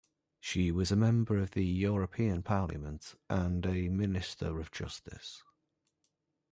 [0.39, 5.43] She was a member of the European Parliament and a Minister of Justice.